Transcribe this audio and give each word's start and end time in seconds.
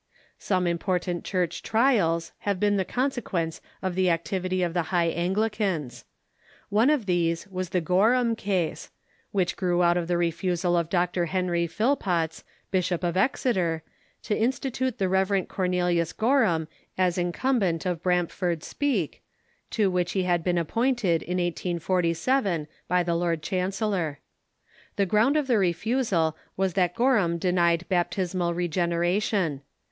Some 0.39 0.65
important 0.65 1.23
Church 1.23 1.61
trials 1.61 2.31
have 2.39 2.59
been 2.59 2.75
the 2.77 2.83
consequence 2.83 3.61
of 3.83 3.93
the 3.93 4.09
activity 4.09 4.63
of 4.63 4.73
the 4.73 4.89
High 4.89 5.09
Anglicans. 5.09 6.05
One 6.69 6.89
of 6.89 7.05
these 7.05 7.47
was 7.49 7.69
the 7.69 7.83
(xorham 7.83 8.35
Case, 8.35 8.89
which 9.31 9.55
grew 9.55 9.83
out 9.83 9.97
of 9.97 10.07
the 10.07 10.17
refusal 10.17 10.75
of 10.75 10.89
Dr. 10.89 11.25
G 11.25 11.27
h^m'c 11.27 11.31
Henry 11.33 11.67
Phillpotts, 11.67 12.43
Bishop 12.71 13.03
of 13.03 13.15
Exeter, 13.15 13.83
to 14.23 14.35
institute 14.35 14.97
the 14.97 15.07
Rev. 15.07 15.47
Cornelius 15.47 16.13
Gorham 16.13 16.67
as 16.97 17.19
incumbent 17.19 17.85
of 17.85 18.01
Brampford 18.01 18.63
Speke, 18.63 19.21
to 19.69 19.91
which 19.91 20.13
he 20.13 20.23
had 20.23 20.43
been 20.43 20.57
appointed 20.57 21.21
in 21.21 21.37
1847 21.37 22.67
by 22.87 23.03
the 23.03 23.13
lord 23.13 23.43
THE 23.43 23.45
SCHOOLS 23.45 23.67
IX 23.67 23.69
THE 23.81 23.85
CHURCH 23.85 23.85
OF 23.85 24.19
ENGLAND 24.97 25.05
355 25.05 25.05
chancellor. 25.05 25.05
The 25.05 25.05
ground 25.05 25.37
of 25.37 25.45
the 25.45 25.59
refusal 25.59 26.37
was 26.57 26.73
that 26.73 26.95
Gorhara 26.95 27.39
de 27.39 27.51
nied 27.51 27.87
baptismal 27.87 28.55
regeneration. 28.55 29.61